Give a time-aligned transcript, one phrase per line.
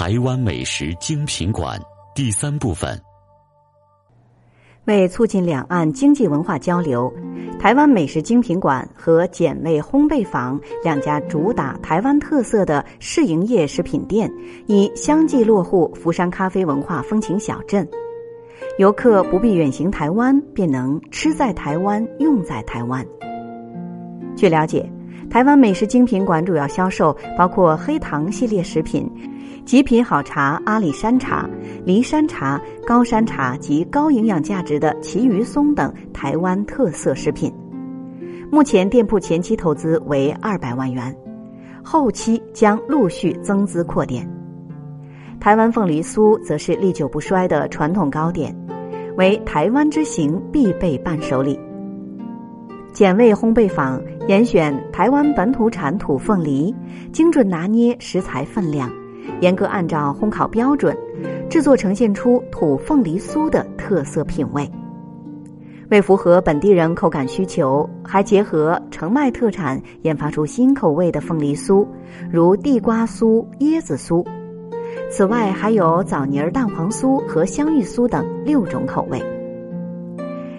[0.00, 1.76] 台湾美食精品馆
[2.14, 2.96] 第三部分。
[4.84, 7.12] 为促进两岸经济文化交流，
[7.58, 14.32] 台湾美食精品馆和简味烘焙坊两家主打台湾特色的试营业食品店，
[14.68, 17.84] 已相继落户福山咖啡文化风情小镇。
[18.78, 23.04] 游客不必远行台湾，便能吃在台湾，用在台湾。
[24.36, 24.88] 据了解，
[25.28, 29.10] 台湾美食精品馆主要销售包括黑糖系列食品。
[29.68, 31.46] 极品好茶阿里山茶、
[31.84, 37.52] 梨山茶、高山茶及高营养价值的奇鱼松等台湾特色食品。
[38.50, 41.14] 目前店铺前期投资为二百万元，
[41.84, 44.26] 后期将陆续增资扩店。
[45.38, 48.56] 台湾凤梨酥则是历久不衰的传统糕点，
[49.18, 51.60] 为台湾之行必备伴手礼。
[52.94, 56.74] 简味烘焙坊严选台湾本土产土凤梨，
[57.12, 58.90] 精准拿捏食材分量。
[59.40, 60.96] 严格按照烘烤标准
[61.48, 64.70] 制作，呈现出土凤梨酥的特色品味。
[65.90, 71.86] 为符合本地人口感需求，还结合澄迈特产，研发出新口味的凤梨酥，
[72.30, 74.22] 如地瓜酥、椰子酥。
[75.10, 79.22] 此外，还有枣泥儿蛋黄酥和香芋酥等六种口味。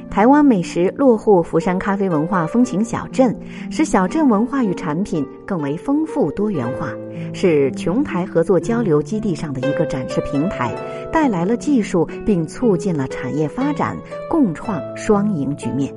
[0.09, 3.33] 台湾美食落户福山咖啡文化风情小镇，
[3.69, 6.89] 使小镇文化与产品更为丰富多元化，
[7.31, 10.75] 是琼台合作交流基地上的一个展示平台，
[11.11, 13.95] 带来了技术并促进了产业发展，
[14.29, 15.93] 共创双赢局面。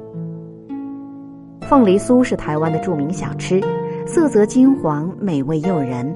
[1.63, 3.61] 凤梨酥是台湾的著名小吃，
[4.07, 6.15] 色泽金黄，美味诱人，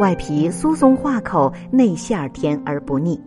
[0.00, 3.20] 外皮酥松化口，内馅甜而不腻。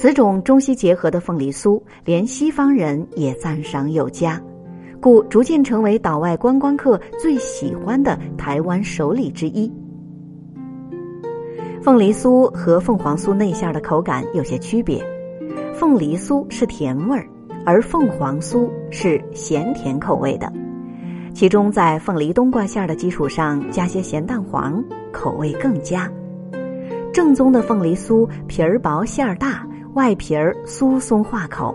[0.00, 4.42] 此种中西结合的凤梨酥，连西方人也赞赏有加，
[4.98, 9.70] 故逐渐成为岛外观光客最喜欢的台湾首礼之一。
[11.82, 15.04] 凤梨酥和凤凰酥内馅的口感有些区别，
[15.74, 17.28] 凤梨酥是甜味儿，
[17.66, 20.50] 而凤凰酥是咸甜口味的。
[21.34, 24.82] 其中在凤梨冬瓜馅的基础上加些咸蛋黄，
[25.12, 26.10] 口味更佳。
[27.12, 29.66] 正宗的凤梨酥皮儿薄馅儿大。
[29.94, 31.74] 外皮儿酥松化口，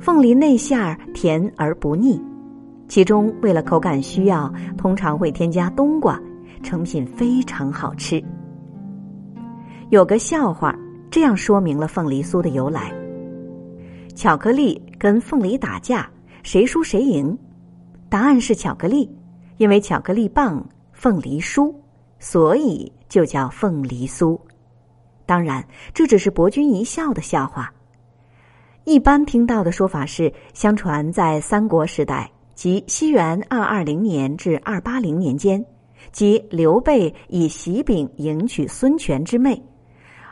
[0.00, 2.22] 凤梨内馅儿甜而不腻。
[2.86, 6.20] 其中为了口感需要，通常会添加冬瓜，
[6.62, 8.22] 成品非常好吃。
[9.90, 10.78] 有个笑话，
[11.10, 12.92] 这样说明了凤梨酥的由来：
[14.14, 16.08] 巧克力跟凤梨打架，
[16.44, 17.36] 谁输谁赢？
[18.08, 19.10] 答案是巧克力，
[19.56, 21.74] 因为巧克力棒，凤梨酥，
[22.20, 24.38] 所以就叫凤梨酥。
[25.32, 27.72] 当然，这只是博君一笑的笑话。
[28.84, 35.64] 一般听到的说法是：相传在三国时代，即西元二二零年至二八零年间，
[36.12, 39.58] 即刘备以喜饼迎娶孙权之妹，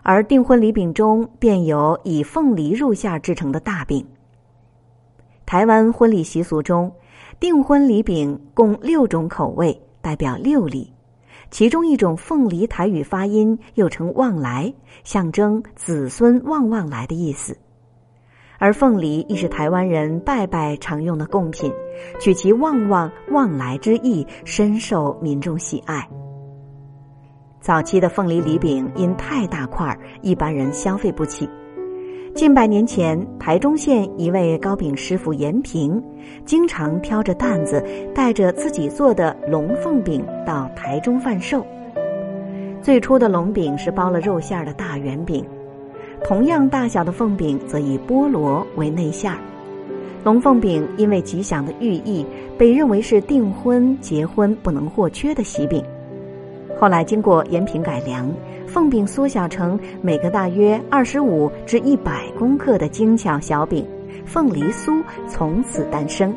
[0.03, 4.07] 而订婚礼饼中便有以凤梨入馅制成的大饼。
[5.47, 6.93] 台湾婚礼习俗中，
[7.41, 10.93] 订婚礼饼共六种口味，代表六礼。
[11.51, 14.73] 其中一种凤梨台语发音又称“旺来”，
[15.03, 17.59] 象征子孙旺旺来的意思。
[18.59, 21.73] 而凤梨亦是台湾人拜拜常用的贡品，
[22.21, 26.09] 取其旺旺旺来之意，深受民众喜爱。
[27.61, 31.49] 早期的凤梨礼饼因太大块，一般人消费不起。
[32.35, 36.03] 近百年前，台中县一位糕饼师傅严平，
[36.45, 41.67] 经常挑着担子，带着自己做的龙凤饼到台中贩售。
[42.81, 45.45] 最初的龙饼是包了肉馅的大圆饼，
[46.25, 49.39] 同样大小的凤饼则以菠萝为内馅儿。
[50.25, 52.25] 龙凤饼因为吉祥的寓意，
[52.57, 55.85] 被认为是订婚、结婚不能或缺的喜饼。
[56.81, 58.27] 后来经过延平改良。
[58.67, 63.85] 凤饼缩小成每个大约二十五至一百公克的精巧小饼，
[64.25, 66.33] 凤梨酥从此诞生。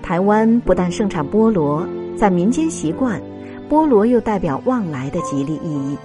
[0.00, 1.84] 台湾不但盛产菠萝，
[2.16, 3.20] 在民间习惯，
[3.68, 5.98] 菠萝又代表旺来的吉利意义，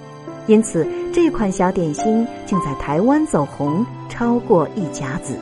[0.48, 5.34] 因此这款小点心竟在台湾走红超过一甲子。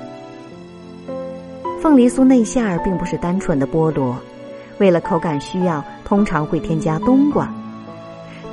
[1.80, 4.14] 凤梨酥内馅儿并不是单纯的菠萝，
[4.78, 7.52] 为了口感需要，通常会添加冬瓜。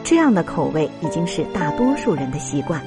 [0.04, 2.82] 这样的口味已经是大多数人的习惯。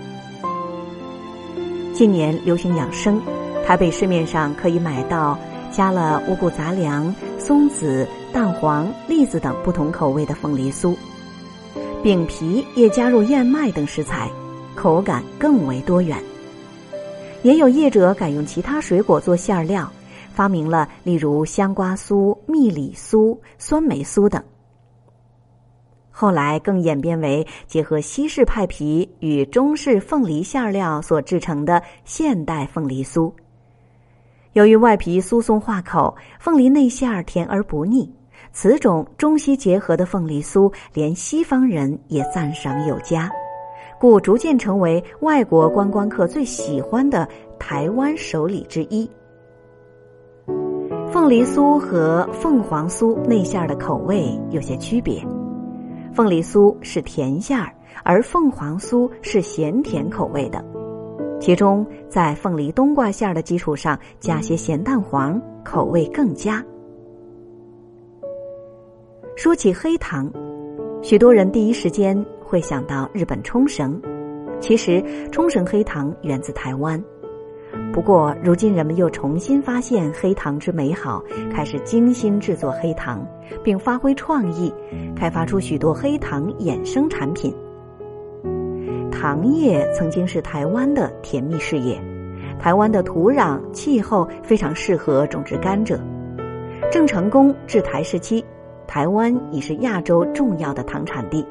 [1.95, 3.21] 近年流行养生，
[3.67, 5.39] 台北市面上可以买到
[5.71, 10.95] 加了五谷杂粮、松子、蛋黄、栗子等不同口味的凤梨酥，
[12.03, 14.31] 饼皮也加入燕麦等食材，
[14.75, 16.19] 口感更为多元。
[17.43, 19.91] 也有业者改用其他水果做馅料，
[20.37, 24.43] 发明了例如香瓜酥、蜜李酥、酸梅酥等。
[26.11, 33.33] 后来更演变为结合西式派皮与中式凤梨馅料所制成的现代凤梨酥。
[34.53, 38.11] 由于外皮酥松化口，凤梨内馅甜而不腻，
[38.53, 43.31] 此种中西结合的凤梨酥，连西方人也赞赏有加，
[43.99, 47.27] 故逐渐成为外国观光客最喜欢的
[47.59, 49.11] 台湾首礼之一。
[51.17, 55.27] 凤梨酥和凤凰酥内馅的口味有些区别。
[56.13, 57.73] 凤梨酥是甜馅儿，
[58.05, 60.63] 而凤凰酥是咸甜口味的。
[61.41, 66.63] 其中，在凤梨冬瓜馅儿的基础上加些咸蛋黄，口味更佳。
[69.37, 70.31] 说起黑糖，
[71.01, 73.99] 许多人第一时间会想到日本冲绳，
[74.61, 75.03] 其实
[75.33, 77.03] 冲绳黑糖源自台湾。
[77.93, 83.27] 不过，如今人们又重新发现黑糖之美好，开始精心制作黑糖，
[83.65, 84.73] 并发挥创意，
[85.15, 87.55] 开发出许多黑糖衍生产品。
[89.11, 91.99] 糖业曾经是台湾的甜蜜事业，
[92.59, 95.99] 台湾的土壤气候非常适合种植甘蔗。
[96.93, 98.45] 郑成功治台时期，
[98.87, 101.47] 台湾已是亚洲重要的糖产地。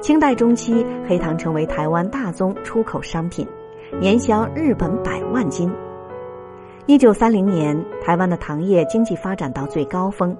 [0.00, 3.46] 清代中期，黑糖成为台湾大宗出口商品。
[4.00, 5.70] 年销日本百万斤。
[6.86, 10.36] 一九三零年，台湾的糖业经济发展到最高峰，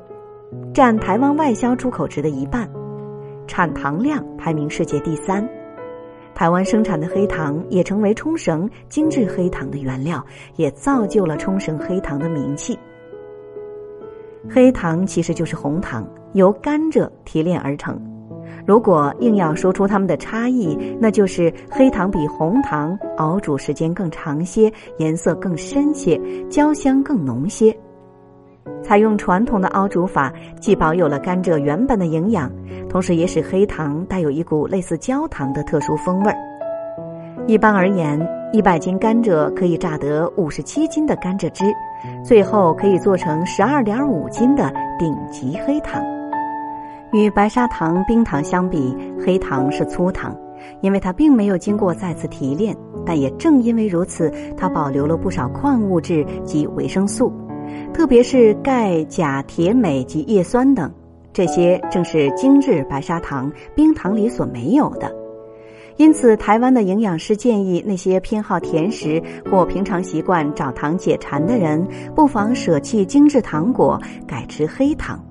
[0.75, 2.69] 占台湾外销出口值的一半，
[3.47, 5.49] 产糖量排名世界第三。
[6.35, 10.23] 台湾生产的黑糖也成为冲绳精致黑糖的原料，
[10.56, 12.77] 也造就了冲绳黑糖的名气。
[14.51, 17.99] 黑糖其实就是红糖，由甘蔗提炼而成。
[18.66, 26.19] 如果硬要说出它们的差异，那就是黑糖比红糖熬煮时间更长些，颜色更深些，
[26.49, 27.76] 焦香更浓些。
[28.82, 32.50] 采用传统的熬煮法，既保有了甘蔗原本的营养，
[32.88, 36.37] 同时也使黑糖带有一股类似焦糖的特殊风味儿。
[37.46, 38.19] 一般而言，
[38.55, 41.67] 一百斤甘蔗可以榨得五十七斤的甘蔗汁，
[42.25, 46.02] 最后可以做成十二点五斤的顶级黑糖。
[47.14, 48.93] 与白砂糖、冰糖相比，
[49.25, 50.37] 黑糖是粗糖，
[50.81, 52.76] 因为它并没有经过再次提炼。
[53.06, 57.32] 但也正因为如此，它保留了不少矿物质及维生素，
[57.93, 60.93] 特别是钙、钾、铁、镁及叶酸等，
[61.32, 65.14] 这些正是精致白砂糖、冰糖里所没有的。
[65.96, 75.25] 因此，台湾的营养师建议那些偏好甜食或平常习惯找糖解馋的人，不妨舍弃精致糖果，改吃黑糖。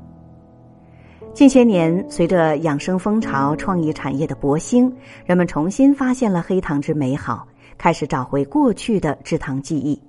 [1.34, 4.96] 近些年，随着养生风潮、创意产业的勃兴，
[5.26, 10.00] 人们重新发现了黑糖之美好，开始找回过去的制糖记忆。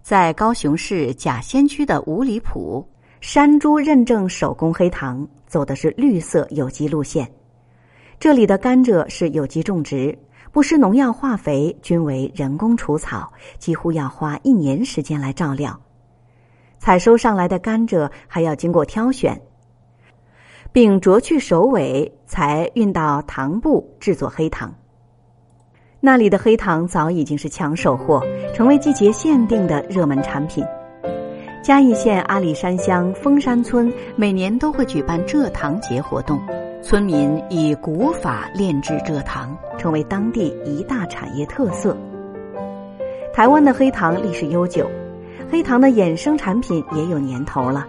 [0.00, 2.82] 在高雄市甲仙区的五里埔，
[3.20, 7.30] 山猪认证手工黑糖走的是绿色有机路线。
[8.18, 10.18] 这里的甘蔗是有机种植，
[10.52, 15.78] 不施农药化肥，均为人工除草，几乎要花一年时间来照料。
[16.78, 19.38] 采收上来的甘蔗还要经过挑选。
[20.72, 24.74] 并啄去首尾，才运到糖部制作黑糖。
[26.00, 28.22] 那里的黑糖早已经是抢手货，
[28.54, 30.64] 成为季节限定的热门产品。
[31.62, 36.40] 嘉义县阿里山乡丰山村每年都会举办蔗糖节活动，
[36.82, 41.96] 村民以古法炼制蔗糖，成为当地一大产业特色。
[43.32, 44.90] 台湾的黑糖历史悠久，
[45.50, 47.86] 黑糖的衍生产品也有年头了。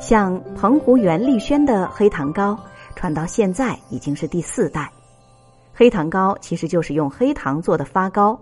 [0.00, 2.58] 像澎湖元丽轩的黑糖糕，
[2.94, 4.90] 传到现在已经是第四代。
[5.72, 8.38] 黑糖糕其实就是用黑糖做的发糕，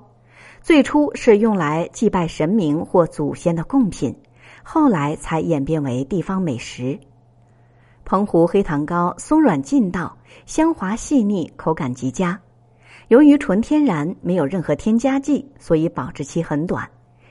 [0.60, 4.14] 最初是用来祭拜神明或祖先的贡品，
[4.62, 6.98] 后来才演变为地方美食。
[8.04, 12.38] 澎湖黑糖糕松软劲道，香滑细腻，口感极佳。
[13.08, 16.88] 由于纯天然，没有任何添加剂，所以保质期很短，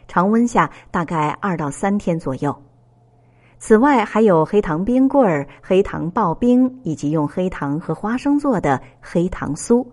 [0.07, 2.55] 常温下大概二到三天左右。
[3.63, 9.85] 此外，还有黑糖冰棍儿、黑糖刨冰，以及用黑糖和花生做的黑糖酥。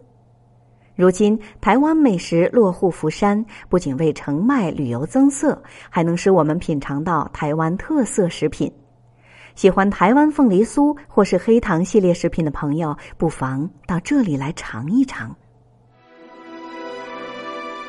[0.96, 8.72] 如今，台湾美食落户福山，不仅为城迈旅游增色，还能使我们品尝到台湾特色食品。
[9.54, 15.36] 喜欢台湾凤梨酥或是黑糖系列食品的朋友，不妨到这里来尝一尝。